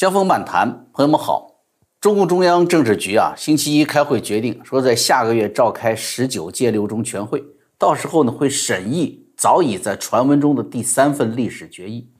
[0.00, 1.60] 江峰漫谈，朋友们好。
[2.00, 7.44] 中共中央政治局啊，星期一开会决定说，在下个月召开十九届六中全会，
[7.76, 12.10] 到时候呢会审议早已在传闻中的第三份历史决议。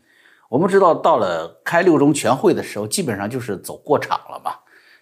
[0.50, 4.52] 我们知道，到了开六中全会的时候，基本上就是走过场了嘛。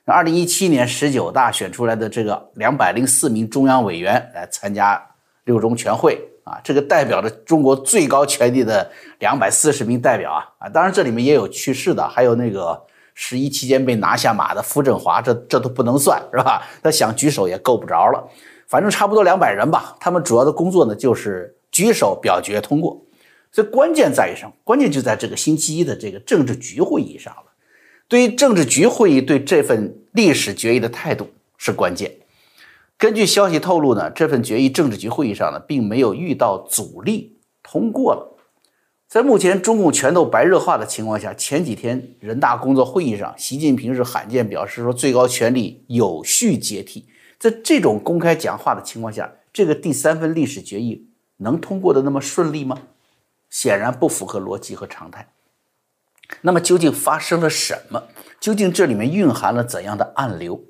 [0.05, 5.05] 那二零一七年十九大选出来的这个两百零四名中央委员来参加
[5.47, 6.17] 六中全会
[6.49, 12.83] 啊，这个代表着中国最高权力的两百四十名代表啊啊，当然这里面也有去世的，还有那个。
[13.21, 16.63] 十一期间被拿下马的傅政华，这这都不能算是吧？
[16.81, 18.25] 他想举手也够不着了，
[18.69, 19.97] 反正差不多两百人吧。
[19.99, 23.05] 他们主要的工作呢，就是举手表决通过。
[23.51, 24.53] 所以关键在于什么？
[24.63, 27.43] 关键就在这个星期一的这个政治局会议上了。
[28.07, 32.09] 对于政治局会议对这份历史决议的态度是关键。
[32.99, 38.37] 根据消息透露呢，这份决议政治局会议上呢，并没有遇到阻力，通过了。
[39.07, 47.09] 在目前中共拳头白热化的情况下，前几天人大工作会议上，习近平是罕见表示说最高权力有序接替。
[47.39, 52.77] 在这种公开讲话的情况下，这个第三份历史决议能通过的那么顺利吗？
[53.49, 55.29] 显然不符合逻辑和常态。
[56.41, 58.03] 那么究竟发生了什么？
[58.41, 60.61] 究竟这里面蕴含了怎样的暗流？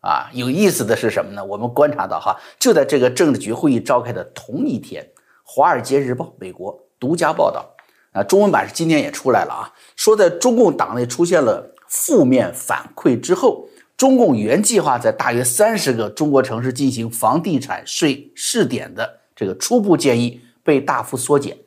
[0.00, 1.44] 啊，有意思的是什么呢？
[1.44, 5.02] 我们观察到哈，就在这个政治局会议召开的同一天，
[5.42, 7.72] 《华尔街日报》美国独家报道。
[8.12, 21.58] 啊，中文版是今天也出来了啊，说在中共党内出现了负面反馈之后，中共原计划在大约三十个中国城市进行房地产税试点的这个初步建议被大幅缩减。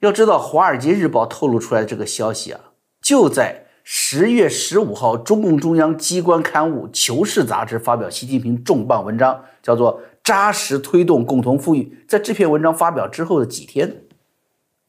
[0.00, 2.60] 要知道，《华尔街日报》透露出来的这个消息啊，
[3.00, 11.94] 就在十月十五号，中共中央机关刊物《求是》杂志发表习近平重磅文章，叫做“扎实推动共同富裕”。
[12.08, 14.04] 在这篇文章发表之后的几天。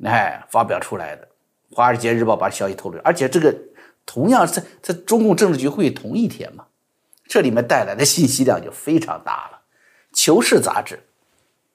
[0.05, 1.27] 哎，发表出来的
[1.75, 3.53] 《华尔街日报》把消息透露，而且这个
[4.05, 6.67] 同样在在中共政治局会议同一天嘛，
[7.27, 9.59] 这里面带来的信息量就非常大了。
[10.17, 11.01] 《求是》杂志，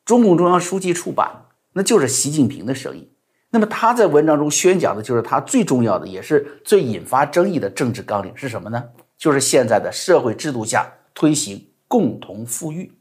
[0.06, 1.44] 中共中央书记处版，
[1.74, 3.09] 那就是习近平的声音。
[3.50, 8.82] 那么他在文章中宣讲的就是他最重要的，也是最引发争议的政治纲领是什么呢？
[9.18, 12.92] 就是现在的社会制度下推行共同富裕。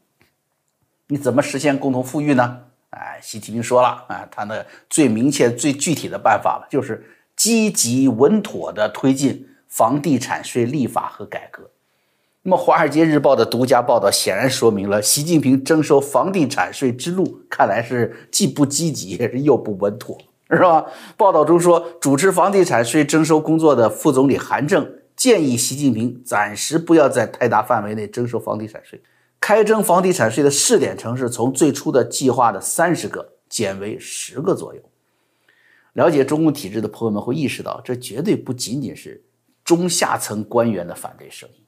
[1.08, 2.60] 你怎么实现共同富裕呢？
[2.90, 7.06] 哎，习近平说了啊，他的最明确、最具体的办法了，就是
[7.36, 11.70] 积极稳妥地推进房地产税立法和改革。
[12.42, 20.18] 那么，《华尔街日报》的独家报道显然说明了，习近平征收房地产税之路看来是既不积极又不稳妥，
[20.56, 20.86] 是吧？
[21.16, 29.00] 报道中说，主持房地产税征收工作的副总理韩正建议习近平暂时不要在太大范围内征收房地产税。
[29.40, 34.82] 开征房地产税的试点城市从最初的计划的三十个减为十个左右。
[35.94, 39.24] 了解中共体制的朋友们会意识到，这绝对不仅仅是
[39.64, 41.64] 中下层官员的反对声音，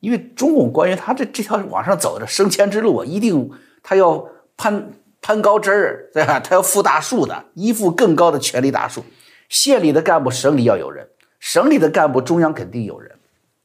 [0.00, 3.50] 因为中共官员他这这条往上走的升迁之路啊，一定
[3.82, 4.26] 他要
[4.56, 4.92] 攀
[5.28, 6.40] 攀高枝儿，对吧？
[6.40, 9.04] 他要附大树的，依附更高的权力大树。
[9.50, 11.04] 县里的干部，省里要有人；
[11.38, 13.14] 省里的干部，中央肯定有人。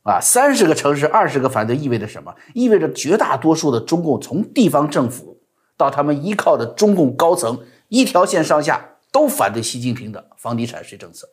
[0.03, 2.35] 啊，三十个城市，二十个反对，意味着什么？
[2.53, 5.39] 意味着绝大多数的中共，从地方政府
[5.77, 7.57] 到他们依靠的中共高层，
[7.87, 11.29] 一条线上下都反对习近平的房地产税政策。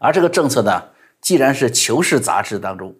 [0.00, 0.86] 而这个政策呢，
[1.20, 2.96] 既然是《求是》杂志当中，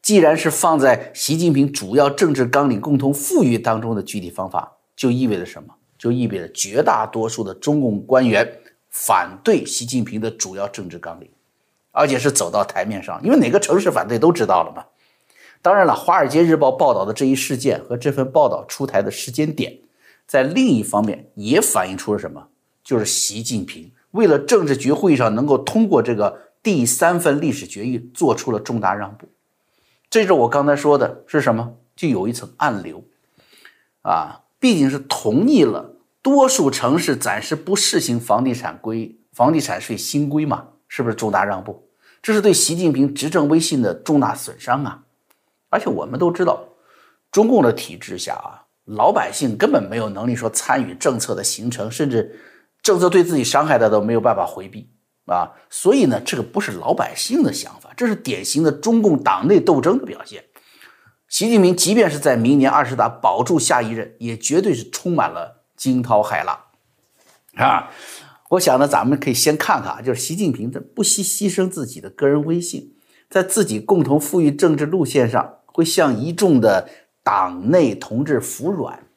[0.00, 5.72] 既然是放在习近平主要政治纲领“共同富裕”当中的具体方法，就意味着什么？
[5.98, 8.58] 就意味着绝大多数的中共官员
[8.90, 11.28] 反对习近平的主要政治纲领。
[11.98, 14.84] 而且是走到台面上，因为哪个城市反对都知道了嘛。
[15.62, 19.78] 当然了，《华尔街日报》报道的这一事件和这份报道出台的时间点，
[20.26, 22.48] 在另一方面也反映出了什么？
[22.84, 29.26] 就是习近平为了政治局会议上能够通过这个第三份历史决议，做出了重大让步。
[30.10, 31.74] 这是我刚才说的是什么？
[31.96, 33.02] 就有一层暗流
[34.02, 41.88] 啊，毕竟是同意了多数城市暂时不试行房地产规房地产税新规嘛，是不是重大让步？
[42.22, 45.04] 这是对习近平执政威信的重大损伤啊！
[45.68, 46.64] 而且我们都知道，
[47.30, 52.40] 中共的体制下啊，老百姓根本没有能力说参与政策的形成，甚至
[52.82, 54.88] 政策对自己伤害的都没有办法回避
[55.26, 55.52] 啊！
[55.70, 60.42] 所以呢，这个不是老百姓的想法，这是典型的中共党内斗争的表现。
[61.28, 66.58] 习近平即便是在明年二十大保住下一任，也绝对是充满了惊涛骇浪
[67.56, 67.90] 啊！
[68.50, 72.94] 我想呢，咱们可以先看看啊，就是习近平他不惜牺牲自己的个人威信，
[73.28, 76.88] 在自己共同富裕政治路线上，会向一众的
[77.24, 79.08] 党内同志服软，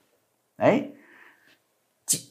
[0.57, 0.89] 哎，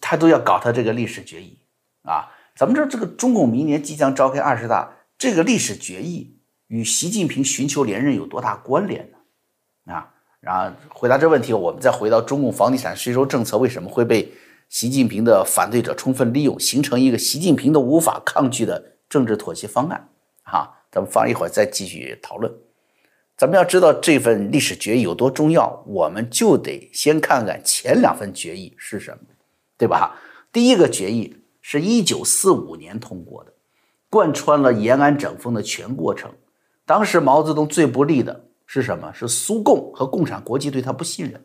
[0.00, 1.60] 他都要搞他这个历史决议
[2.02, 9.17] 啊，咱们知道这个中共明年即将召开二十大，这个历史决议与习近平寻求连任有多大关联呢？
[10.40, 14.32] 然后回答这问题，我们再回到中共房地产税收政策为什么会被
[14.68, 20.08] 习近平的反对者充分利用，形成一个习近平都无法抗拒的政治妥协方案？
[20.44, 22.52] 哈，咱们放一会儿再继续讨论。
[23.36, 29.18] 咱们要知道这份历史决议有多重要，我们就得先看看前两份决议是什么，
[29.76, 30.18] 对吧？
[30.52, 33.52] 第一个决议是一九四五年通过的，
[34.10, 36.32] 贯穿了延安整风的全过程。
[36.84, 39.12] 当时毛泽东最不利的是什么？
[39.12, 41.42] 是苏共和共产国际对他不信任，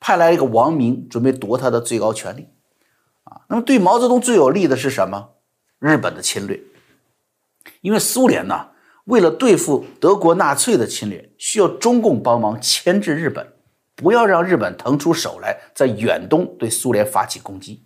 [0.00, 2.48] 派来一个王明准备夺他的最高权力。
[3.24, 5.30] 啊，那么对毛泽东最有利的是什么？
[5.80, 6.60] 日本的侵略，
[7.82, 8.68] 因为苏联呢？
[9.04, 13.54] 为了对付德国纳粹的侵略，需要中共帮忙牵制日本，
[13.96, 17.84] 不要让日本腾出手来在远东对苏联发起攻击。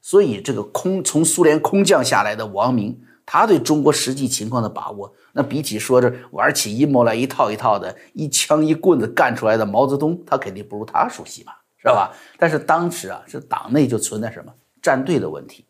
[0.00, 12.12] 所以，这个空从苏联空降下来的王明，他对中国实际情况的把握，那比起说着玩起阴谋来一套一套的，一枪一棍子干出来的毛泽东，他肯定不如他熟悉吧，是吧？
[12.38, 15.64] 但是当时啊，是党内就存在什么站队的问题。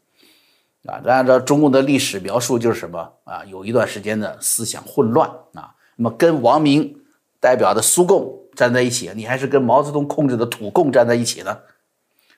[0.87, 3.45] 啊，按照中共的历史描述，就是什么啊？
[3.45, 5.75] 有一段时间的思想混乱啊。
[5.95, 7.01] 那么跟王明
[7.39, 11.57] 代表的苏共站在一起，你还是跟毛泽东控制的土共站在一起呢？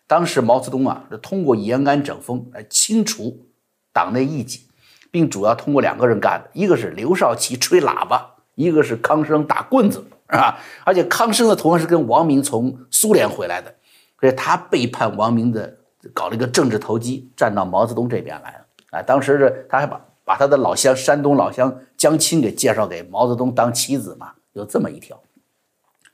[0.07, 3.47] 当时毛泽东啊，是通过延安整风来清除
[3.95, 4.69] 党内异己，
[5.15, 10.59] 并主要通过两个人干的，一个是刘少奇吹喇叭，一个是康生打棍子，是吧？
[10.83, 13.73] 而且康生的同样是跟王明从苏联回来的，
[14.19, 15.79] 所以他背叛王明的。
[16.13, 18.99] 搞了一个政治投机，站到毛泽东这边来了。
[18.99, 25.19] 啊，当时是他还把把他的老乡山东老乡江青给介绍给毛泽东当妻子嘛，有这么一条。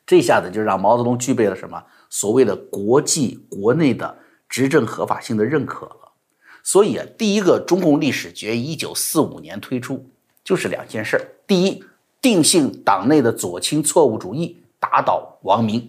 [0.07, 4.17] 这下子就让毛泽东具备了什么所谓的国际国内的
[4.49, 6.10] 执政合法性的认可了。
[6.63, 10.07] 所以啊，第一个中共历史决议一九四五年推出，
[10.45, 11.85] 就是两件事儿：第一，
[12.21, 15.81] 定性党内的左倾错误主义，打倒王明；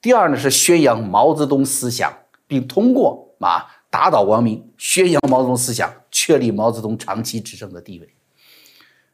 [0.00, 2.12] 第二呢，是宣扬毛泽东思想。
[2.50, 8.08] 并通过啊打倒王明，宣扬毛泽东思想，确立毛泽东长期执政的地位。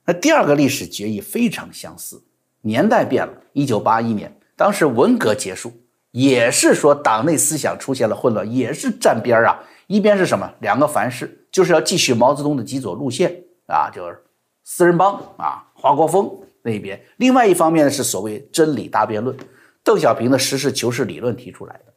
[0.07, 2.23] 那第二个历史决议非常相似，
[2.63, 3.43] 年代变了。
[3.53, 5.71] 一九八一年，当时文革结束，
[6.13, 9.61] 也是说党内思想出现了混乱，也是站边儿啊。
[9.87, 10.53] 一边是什么？
[10.61, 14.23] 两个凡是，就是要继续毛泽东的极左路线啊，就是
[14.65, 16.31] 四人帮啊，华国锋
[16.63, 17.01] 那一边。
[17.17, 19.37] 另外一方面呢，是所谓真理大辩论，
[19.85, 21.93] 邓小平的实事求是理论提出来的。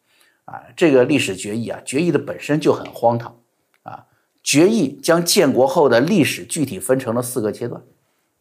[0.45, 3.35] 啊，这个历史决议啊，决议的本身就很荒唐
[3.83, 4.05] 啊！
[4.41, 7.79] 决议将建国后的历史具体分成了四个阶段，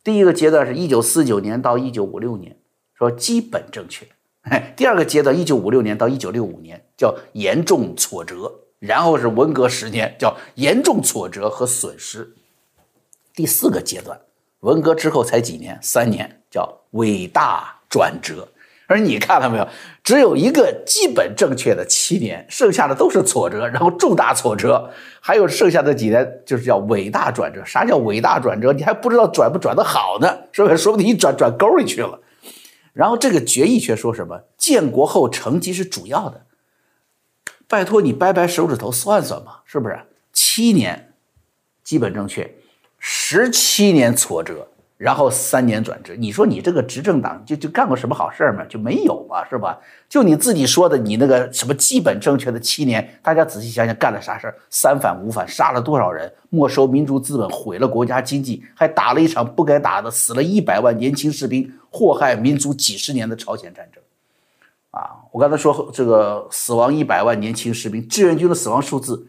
[0.03, 2.57] 第一个阶段是一九四九年到一九五六年，
[2.95, 4.07] 说基本正确；
[4.75, 12.23] 第二个阶段一九五六年到一九六五年叫严重挫折，然后是文革十年叫严重挫折和损失；
[13.35, 14.21] 第四个阶段，
[14.61, 18.49] 文革之后才几年，三年叫伟大转折。
[18.87, 19.69] 而你看到没有，
[20.03, 24.91] 只有一个基本正确的七年，剩下的都是挫折，然后重大挫折，
[25.21, 27.63] 还有剩下的几年就是叫伟大转折。
[27.67, 28.73] 啥叫伟大转折？
[28.73, 30.79] 你还不知道转不转得好呢，是不是？
[30.79, 32.19] 说不定一转转沟里去了。
[32.95, 34.41] 然后这个决议却说什么？
[34.57, 36.47] 建国后成绩是主要的。
[37.69, 40.01] 拜托你掰掰手指头算算吧，是不是？
[40.33, 41.13] 七年
[41.85, 42.51] 基本正确，
[42.99, 44.67] 十七年挫折。
[44.97, 48.65] 然后三年转制，你说你这个执政党就就干过什么好事儿吗？
[48.69, 49.79] 就没有嘛，是吧？
[50.09, 54.55] 就你自己说的，你那个什么基本正确的七年，大家仔细想想干了啥事儿？
[54.71, 56.29] 三反五反，杀了多少人？
[56.51, 64.03] 没收民族资本，毁了国家经济，还打了一场不该打的，死了一百万年轻士兵，祸害民族几十年的朝鲜战争。
[64.91, 69.29] 啊，我刚才说这个死亡一百万年轻士兵，志愿军的死亡数字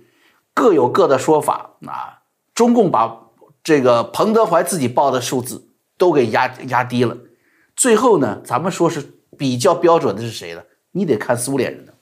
[0.53, 2.21] 各有各的说法啊。
[2.53, 3.25] 中共把。
[3.61, 7.15] 这个彭德怀自己报的数字都给压压低了，
[7.75, 10.63] 最后呢，咱们说是比较标准的是谁呢？
[10.91, 11.93] 你得看苏联人的，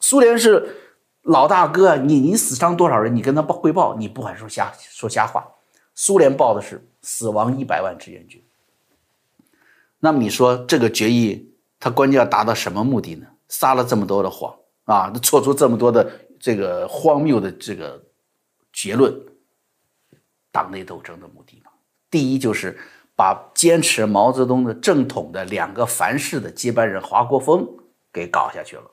[0.00, 0.76] 苏联是
[1.22, 5.46] 老大哥，你你死伤多少人，你跟他报汇报，你不敢说瞎说瞎话。
[5.94, 8.42] 苏联报的是死亡一百万志愿军。
[10.00, 11.53] 那么你说这个决议，
[11.84, 13.26] 他关键要达到什么目的呢？
[13.46, 16.10] 撒了这么多的谎啊，做出这么多的
[16.40, 18.02] 这个荒谬的这个
[18.72, 19.14] 结论。
[20.50, 21.70] 党内斗争的目的嘛，
[22.10, 22.78] 第一就是
[23.14, 27.68] 把坚持毛泽东的正统的两个凡是的接班人华国锋
[28.10, 28.84] 给搞下去了；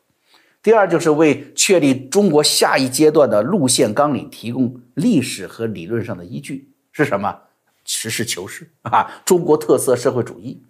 [0.61, 7.39] 第二就是为确立中国下一阶段的路线纲领提供历史和理论上的依据，是什么？
[7.85, 10.61] 实事求是啊，中国特色社会主义。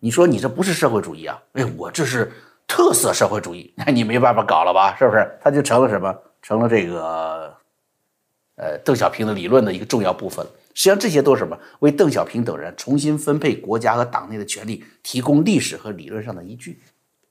[0.00, 1.40] 你说你这不是社会主义啊？
[1.52, 2.32] 哎，我这是
[2.66, 4.96] 特色社会主义，那 你没办法搞了吧？
[4.98, 5.38] 是不是？
[5.40, 6.12] 他就成了什么？
[6.42, 7.54] 成了这个。
[8.56, 10.44] 呃邓小平的理论的一个重要部分。
[10.74, 11.58] 实际上，这些都是什么？
[11.78, 16.78] 为邓小平等人重新分配国家和党内的权力提供历史和理论上的依据。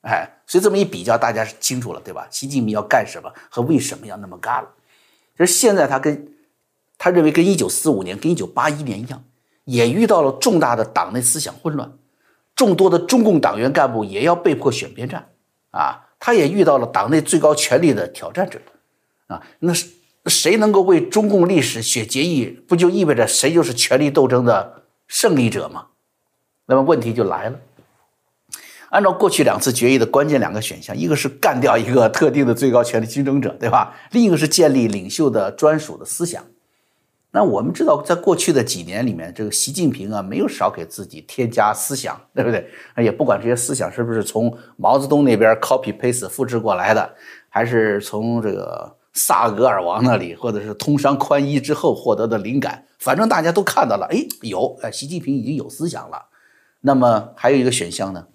[0.01, 2.27] 哎，所以这么一比较，大家是清楚了，对吧？
[2.31, 4.69] 习近平要干什么和为什么要那么干了？
[5.37, 6.33] 就是现在他跟
[6.97, 9.23] 他认为跟一九四五年、跟一九八一年一样，
[9.65, 11.91] 也遇到了重大的党内思想混乱，
[12.59, 15.29] 众多的中共党员干部也要被迫选边站
[15.71, 16.09] 啊。
[16.19, 18.59] 他也遇到了党内最高权力的挑战者
[19.27, 19.41] 啊。
[19.59, 19.73] 那。
[20.25, 25.87] 谁能够为中共历史写结义，不就意味着谁就是权力斗争的胜利者吗？
[26.65, 27.57] 那么问题就来了。
[28.89, 33.95] 按照过去两次决议的关键两个选项，一个是干掉一个特定的最高权力竞争者，对吧？
[34.11, 36.43] 另一个是建立领袖的专属的思想。
[37.31, 42.67] 那我们知道，在过去的几年里面，这个习近平啊，没有少给自己添加思想，对不对？
[42.97, 47.15] 也不管这些思想是不是从毛泽东那边 copy paste 复制过来的，
[47.49, 48.97] 还是从这个。
[49.11, 56.27] 萨格尔王那里，或者是通商宽衣之后获得的灵感，反正大家都看到了，哎，有，哎，习近平已经有思想了。
[56.81, 58.27] 那么还有一个选项呢？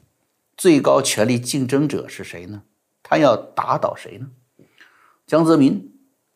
[0.57, 2.65] 最高权力竞争者是谁呢？
[3.05, 4.27] 他要打倒谁呢？
[5.27, 5.95] 江泽民、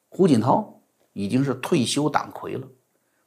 [0.09, 0.78] 胡锦涛
[1.19, 2.69] 已经是退休党魁了，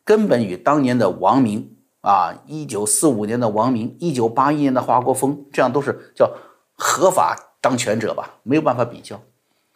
[0.06, 6.32] 根本与当年的王明啊，一九四五年的王明，一九八一年的华国锋，这样都是叫
[6.74, 9.20] 合法当权者吧，没有办法比较。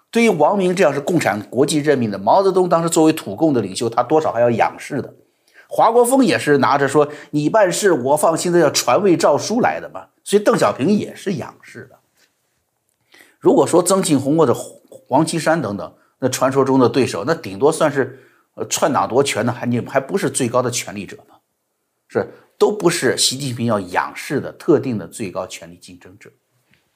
[0.10, 5.14] 对于王明这样是共产国际任命的，毛泽东当时作为土共的领袖，他多少还要仰视的。
[5.68, 11.98] 华国锋也是拿着说你办事我放心的要传位诏书来的嘛，所以邓小平也是仰视的。
[13.42, 14.56] 如果说曾庆红或者
[14.88, 15.94] 黄岐山等等，
[16.26, 18.20] 那传说中的对手，那顶多算是
[18.56, 21.36] 呃篡党夺权的，还你还不是最高的权力者吗？
[22.08, 22.28] 是
[22.58, 26.32] 都不是习近平要仰视的特定的最高权力竞争者。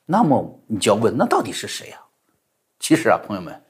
[0.07, 2.01] 那么你就要问，那到底是谁啊？
[2.79, 3.61] 其实啊，朋友们，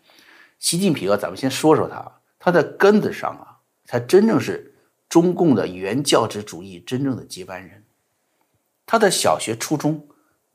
[0.59, 4.73] 习近平啊，咱们先说说他，他的根子上啊，才真正是
[5.09, 7.83] 中共的原教旨主义真正的接班人。
[8.85, 10.07] 他的小学、初中，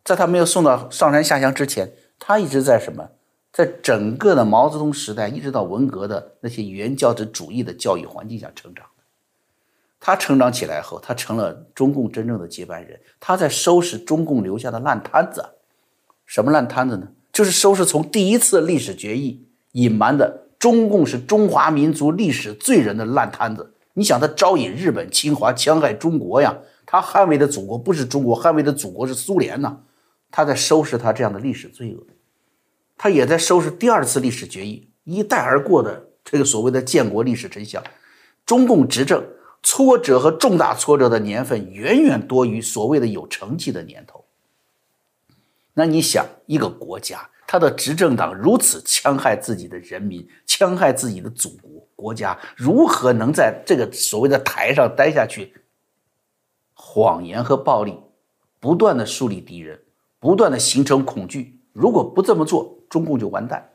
[0.02, 3.10] 在他没有送到上山下乡之前，他一直在什么？
[3.54, 9.04] 在整个的毛泽东时代，一直到文革的那些原教旨主义的教育环境下成长的。
[10.00, 12.98] 他成长起来后，他成了中共真正的接班人。
[13.20, 15.50] 他在收拾中共留下的烂摊子，
[16.26, 17.06] 什么烂摊子呢？
[17.32, 23.72] 就是收拾从第一次历史决议隐瞒的中共是中华民族历史罪人的烂摊子。
[23.92, 26.52] 你想，他招引日本侵华戕害中国呀？
[26.84, 29.78] 他捍卫的祖国不是中国，捍卫的祖国是苏联呐。
[30.32, 32.04] 他在收拾他这样的历史罪恶，
[32.96, 37.82] 他也在收拾第二次历史决议一带而过的这个所谓的建国历史真相。
[38.46, 39.24] 中共执政
[39.62, 44.24] 挫折和重大挫折的年份远远多于所谓的有成绩的年头。
[45.72, 55.54] 那你想，一个国家，他的执政党如此戕害自己的人民，戕害自己的祖国国家，如何能在这个所谓的台上待下去？
[56.74, 57.98] 谎言和暴力，
[58.60, 59.80] 不断的树立敌人，
[60.20, 61.60] 不断的形成恐惧。
[61.72, 63.72] 如果不这么做，中共就完蛋。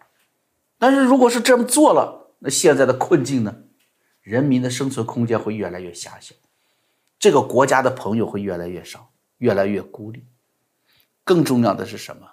[0.78, 3.54] 但是如果是这么做了，那现在的困境呢？
[4.22, 6.34] 人民的生存空间会越来越狭小，
[7.20, 10.26] 这个国家的朋友会越来越少，越来越孤立。
[11.26, 12.26] 更重要的是什么？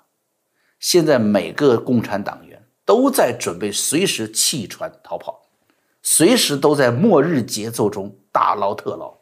[0.79, 5.43] 现在每个共产党员都在准备随时弃船逃跑，
[6.05, 9.19] 随时都在末日节奏中大捞特捞。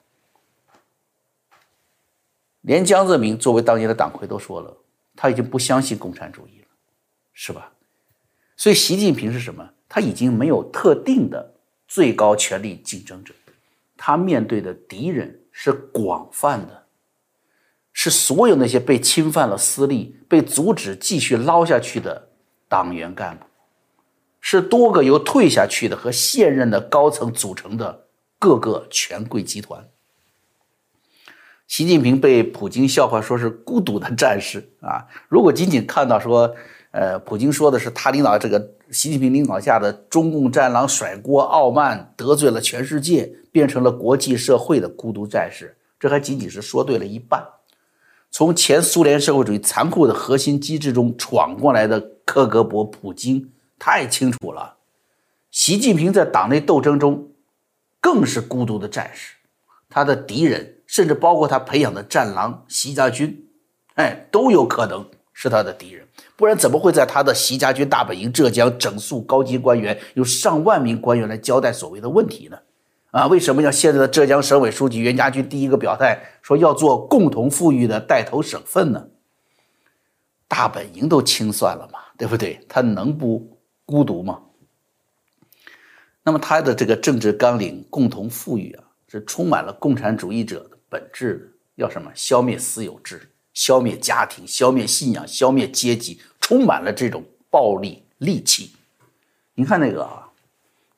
[2.60, 4.76] 连江泽民作为当年的党魁都说了，
[5.16, 6.63] 他已经不相信共产主义了，
[7.34, 7.72] 是吧？
[8.56, 9.68] 所以习近平是什么？
[9.88, 11.54] 他已经没有特定的
[11.86, 13.34] 最高权力竞争者，
[13.96, 16.86] 他面对的敌人是广泛的。
[17.92, 22.30] 是所有那些被侵犯了私利、被阻止继续捞下去的
[22.68, 23.46] 党员干部，
[24.40, 29.88] 是多个由退下去的和现任的高层组成的各个权贵集团。
[31.68, 35.06] 习近平被普京笑话说是孤独的战士啊！
[35.28, 36.54] 如果仅仅看到说，
[36.94, 47.44] 呃，普京说的是他领导这个习近平领导下的中共战狼甩锅、傲慢、得罪了全世界，变成了国际社会的孤独战士，这还仅仅是说对了一半。
[48.30, 54.76] 从前苏联社会主义残酷的核心机制中闯过来的克格勃普京太清楚了，
[55.50, 57.32] 习近平在党内斗争中
[58.00, 59.34] 更是孤独的战士，
[59.88, 63.48] 他的敌人甚至包括他培养的战狼习家军，
[63.94, 65.04] 哎，都有可能。
[65.34, 72.58] 是他的敌人，不然怎么会在他的习家军大本营浙江整肃高级官员，有上万名官员来交代所谓的问题呢？
[73.10, 79.08] 啊，为什么要现在的浙江省委书记袁家军第一个表态说要做共同富裕的带头省份呢？
[80.48, 82.60] 大本营都清算了嘛，对不对？
[82.68, 84.40] 他能不孤独吗？
[86.22, 92.10] 那么他的这个政治纲领“共同富裕”啊，是充满了共产主义者的本质的，要什么？
[92.14, 98.72] 消灭私有制，消灭家庭，消灭信仰，消灭阶级，充满了这种暴力戾气。
[99.54, 100.28] 你看那个啊，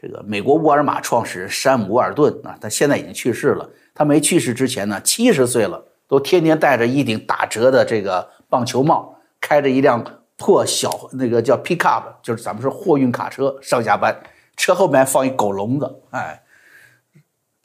[0.01, 3.71] 这个美国沃尔玛创始人山姆·沃尔顿啊，他现在已经去世了。
[3.95, 10.05] 他没去世之前呢，七十岁了，都天天戴着一顶打折的这个棒球帽，开着一辆
[10.37, 14.15] 破小那个叫 pickup，就是咱们说货运卡车上下班。
[14.57, 16.43] 车后面放一狗笼子，哎，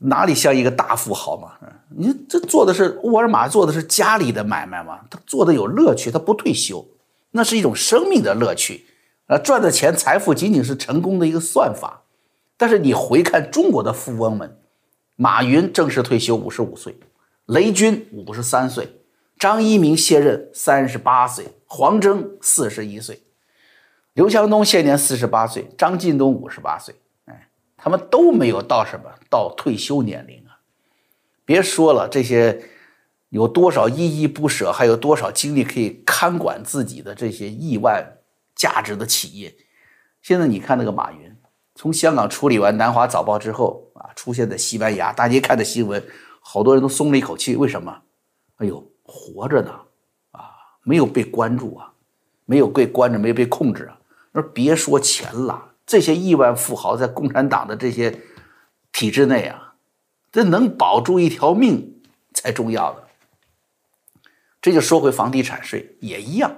[0.03, 1.51] 哪里像一个大富豪嘛？
[1.95, 4.99] 你这做的是沃尔玛做的是家里的买卖嘛？
[5.09, 6.85] 他做的有乐趣，他不退休，
[7.31, 8.85] 那是一种生命的乐趣。
[9.27, 12.01] 啊，赚的钱财富仅仅是成功的一个算法。
[12.57, 14.57] 但是你回看中国的富翁们，
[15.15, 16.95] 马云正式退休五十五岁，
[17.45, 19.01] 雷军五十三岁，
[19.37, 23.21] 张一鸣卸任三十八岁，黄峥四十一岁。
[24.13, 26.93] 刘强东现年四十八岁，张近东五十八岁，
[27.83, 30.61] 他们都没有到什么到退休年龄啊！
[31.43, 32.63] 别说了，这些
[33.29, 38.19] 有多少依依不舍，还有多少精力可以看管自己的这些亿万
[38.55, 39.55] 价值的企业。
[40.21, 41.35] 现在你看那个马云，
[41.73, 46.03] 从香港处理完南华早报之后啊，出现在西班牙，大家看的新闻，
[46.39, 47.55] 好多人都松了一口气。
[47.55, 48.03] 为什么？
[48.57, 49.71] 哎呦，活着呢，
[50.33, 50.51] 啊，
[50.83, 51.91] 没有被关注啊，
[52.45, 53.97] 没有被关着，没有被控制啊。
[54.33, 58.17] 那别说钱了，这些亿万富豪在共产党的这些
[58.93, 59.73] 体制内啊，
[60.31, 62.01] 这能保住一条命
[62.33, 63.03] 才重要的。
[64.61, 66.55] 这就说回房地产税也一样，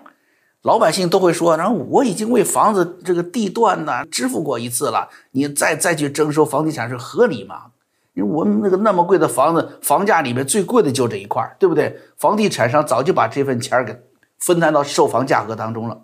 [0.61, 7.71] 老百姓都会说：，然后我已经为房子这个地段呢支付过一次了，你再再去征收房地产税合理吗？
[8.13, 11.99] 因为我们那个那么贵的房子，房价里面最贵的就这一块，对不对？
[12.17, 13.99] 房地产商早就把这份钱给
[14.37, 15.99] 分摊到售房价格当中了。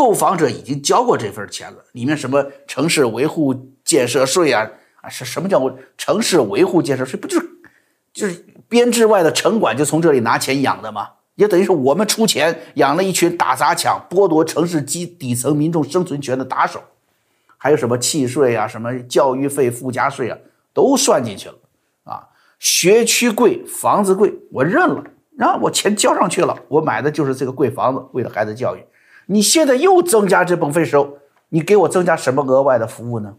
[0.00, 3.54] 购房者已经交过这份钱了，里面什么城市维护
[3.84, 4.66] 建设税啊
[5.02, 7.20] 啊是什么叫城市维护建设税？
[7.20, 7.46] 不就是
[8.10, 11.06] 就是编制外的城管就从这里拿钱养的吗？
[11.34, 16.82] 也等于是我们出钱养了一群打砸抢、剥夺城市基底层民众生存权的打手，
[17.58, 20.38] 还有什么契税啊、什么教育费附加税啊，
[20.72, 21.56] 都算进去了
[22.04, 22.26] 啊。
[22.58, 25.04] 学区贵，房子贵，我认了，
[25.36, 28.80] 然后我钱交上去了，我买的就是这个贵房子，为了孩子教育。
[29.32, 31.18] 你现在又增加这部分收，
[31.50, 33.36] 你给我增加什么额外的服务呢？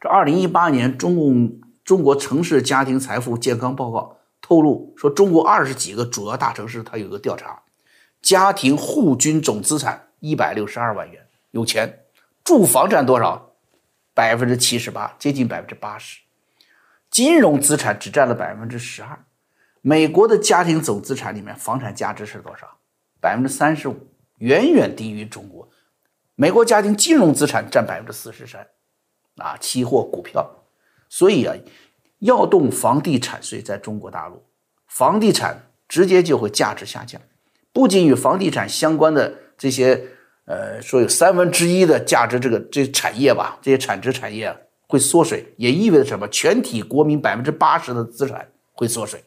[0.00, 7.62] 这二零一八年中共中国城市家庭财富健康报告透露说，中国二十几个主要大城市它有个调查，
[8.20, 12.00] 家庭户均总资产一百六十二万元，有钱，
[12.42, 13.52] 住房占多少？
[14.12, 16.22] 百分之七十八，接近百分之八十，
[17.12, 19.24] 金融资产只占了百分之十二。
[19.82, 22.78] 美国的家庭总资产里面，房产价值是多少？
[23.20, 24.08] 百分之三十五。
[24.38, 25.68] 远远低于中国，
[26.34, 28.66] 美国家庭金融资产占百分之四十三，
[29.36, 30.48] 啊，期货、股票，
[31.08, 31.54] 所以啊，
[32.18, 34.42] 要动房地产税，在中国大陆，
[34.86, 37.20] 房地产直接就会价值下降，
[37.72, 40.02] 不仅与房地产相关的这些，
[40.44, 44.54] 呃，说有三分之一的价值，这个这产业吧，这些产值产业
[44.86, 46.28] 会缩水，也意味着什么？
[46.28, 49.22] 全体国民百分之八十的资产会缩水。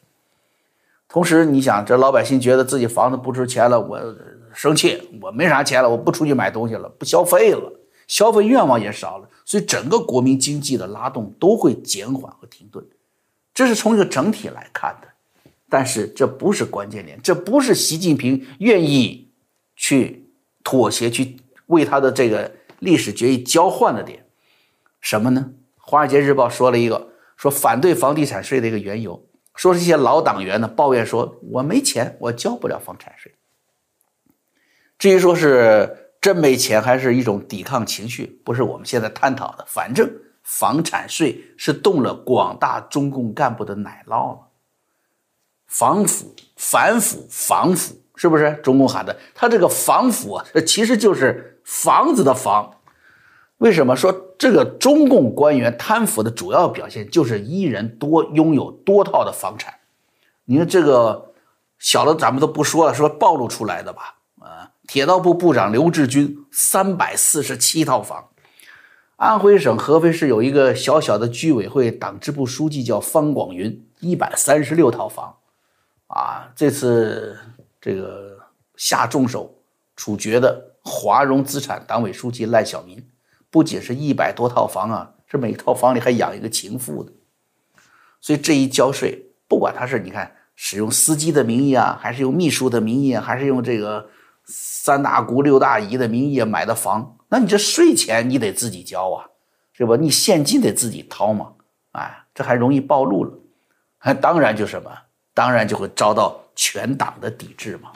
[1.10, 4.16] 同时，你想，这老百姓觉得自己房子不值钱了，我。
[4.52, 7.72] 生气，我没啥钱了，我不出去买东西了，不消费了，
[8.08, 12.84] 消费愿望也少了，所以整个国民经济的拉动都会减缓和停顿，
[13.54, 15.06] 这是从一个整体来看的。
[15.68, 19.30] 但是这不是关键点，这不是习近平愿意
[19.76, 20.28] 去
[20.64, 24.26] 妥协、去为他的这个历史决议交换的点。
[25.00, 25.48] 什么呢？
[25.78, 33.34] 《华尔街日报》说了一个，说反对房地产税的一个缘由，说这些老党员呢抱怨说，我没钱，我交不了房产税。
[34.98, 39.64] 至于说是真没钱，还是一种抵抗情绪，不是我们现在探讨的。
[39.66, 40.10] 反正
[40.42, 44.46] 房产税是动了广大中共干部的奶酪了。
[45.66, 49.16] 防腐、反腐、防腐，是不是中共喊的？
[49.34, 52.79] 他这个防腐啊，其实就是房子的房。
[53.60, 59.74] 为什么说这个中共官员贪腐的主要表现就是一人多拥有多套的房产？
[60.46, 61.32] 你看这个
[61.78, 64.16] 小的咱们都不说了，说暴露出来的吧。
[64.40, 68.30] 啊铁道部部长刘志军三百四十七套房，
[69.16, 75.36] 安徽省合肥市有一个小小的居委会党支部书记叫方广云，一百三十六套房，
[76.08, 77.38] 啊，这次
[77.78, 78.38] 这个
[78.76, 79.54] 下重手
[79.94, 83.06] 处决的华融资产党委书记赖小民，
[83.50, 87.12] 不仅是一百多套房啊，是每套房里还养一个情妇的，
[88.20, 94.08] 所以这一交税，不管他是你看使用司机的名义啊，还是用秘书的名义，还是用这个。
[94.52, 99.28] 三大姑六大姨的名义买的房，那你这税钱你得自己交啊，
[99.72, 99.94] 是吧？
[99.94, 101.52] 你现金得自己掏嘛，
[101.92, 103.32] 哎，这还容易暴露了，
[103.98, 104.90] 还 当然就什么，
[105.34, 107.92] 当然就会遭到全党的抵制嘛。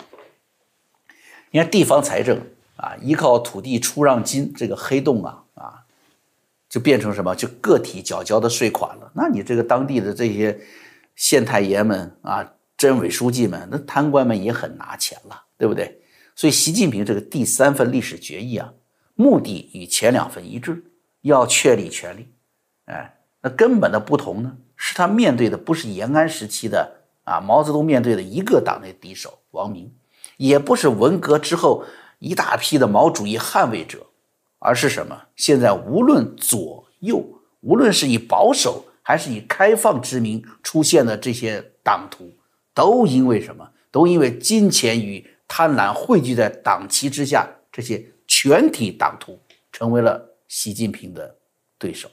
[1.51, 2.39] 你看地方财政
[2.77, 5.44] 啊，依靠土地出让金这个黑洞啊，
[6.75, 7.33] 就变成什么？
[7.37, 9.09] 就个体缴交的税款了。
[9.15, 10.59] 那你这个当地的这些
[11.15, 16.01] 县太爷们啊，镇委书记们，那贪官们也很拿钱了，对不对？
[16.35, 18.73] 所以习近平这个第三份历史决议啊，
[19.15, 20.83] 目的与前两份一致。
[21.21, 22.29] 要确立权力，
[22.85, 26.93] 哎，那根本的不同呢，是他面对的不是延安时期的
[27.25, 29.91] 啊毛泽东面对的一个党内敌手王明，
[30.37, 31.83] 也不是文革之后
[32.19, 34.07] 一大批的毛主义捍卫者，
[34.65, 35.27] 而是什么？
[35.37, 37.23] 现在无论左右，
[37.61, 42.33] 无论是以保守还是以开放之名出现的这些党徒，
[42.73, 43.71] 都因为什么？
[43.91, 49.39] 都因为金钱与贪婪汇聚在党旗之下，这些全体党徒
[49.71, 50.31] 成为了。
[50.47, 51.37] 习近平的
[51.79, 52.09] 对手，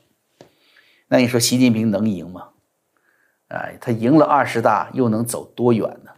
[1.10, 2.48] 那你说习近平能赢吗？
[3.50, 6.12] 哎，他赢了二十大又能走多远呢？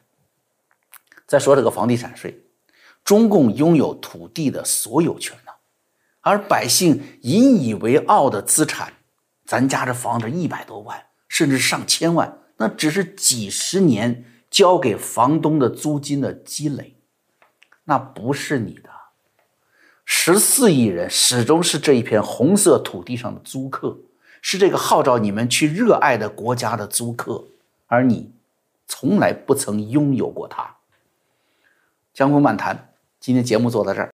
[1.28, 2.40] 再说这个房地产税，
[3.04, 5.52] 中共拥有土地的所有权呢，
[6.24, 8.94] 而百姓引以为傲的资产，
[9.46, 16.96] 咱家这房子一百多万，甚至上千万，那只是几十年交给房东的租金的积累，
[17.84, 18.90] 那不是你的。
[20.06, 23.98] 十四亿人始终是这一片红色土地上的租客，
[24.42, 27.46] 是这个号召你们去热爱的国家的租客，
[27.88, 28.32] 而你
[28.88, 30.78] 从来不曾拥有过它。
[32.14, 34.02] 江湖漫谈，今天节目做到这儿。